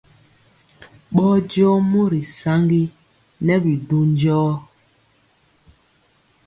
Bɔɔnjɔɔ 1.15 1.75
mori 1.91 2.21
saŋgi 2.39 2.83
nɛ 3.45 3.53
bi 3.63 3.73
du 3.87 3.97
njɔɔ. 4.11 4.49